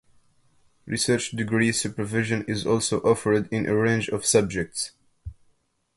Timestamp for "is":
2.47-2.65